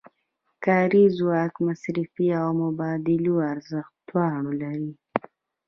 [0.63, 4.91] کاري ځواک مصرفي او مبادلوي ارزښت دواړه لري